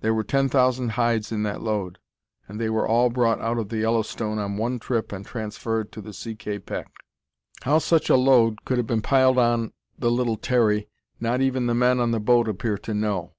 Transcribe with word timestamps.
There 0.00 0.14
were 0.14 0.22
ten 0.22 0.48
thousand 0.48 0.90
hides 0.90 1.32
in 1.32 1.42
that 1.42 1.60
load, 1.60 1.98
and 2.46 2.60
they 2.60 2.70
were 2.70 2.86
all 2.86 3.10
brought 3.10 3.40
out 3.40 3.58
of 3.58 3.68
the 3.68 3.78
Yellowstone 3.78 4.38
on 4.38 4.56
one 4.56 4.78
trip 4.78 5.10
and 5.10 5.26
transferred 5.26 5.90
to 5.90 6.00
the 6.00 6.12
C. 6.12 6.36
K. 6.36 6.60
Peck. 6.60 6.88
How 7.62 7.80
such 7.80 8.08
a 8.08 8.14
load 8.14 8.64
could 8.64 8.78
have 8.78 8.86
been 8.86 9.02
piled 9.02 9.38
on 9.38 9.72
the 9.98 10.08
little 10.12 10.36
Terry 10.36 10.86
not 11.18 11.40
even 11.40 11.66
the 11.66 11.74
men 11.74 11.98
on 11.98 12.12
the 12.12 12.20
boat 12.20 12.46
appear 12.48 12.78
to 12.78 12.94
know. 12.94 13.34